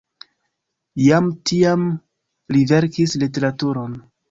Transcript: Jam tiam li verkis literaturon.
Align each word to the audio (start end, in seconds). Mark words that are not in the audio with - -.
Jam 1.07 1.27
tiam 1.51 1.85
li 2.57 2.65
verkis 2.75 3.17
literaturon. 3.27 3.97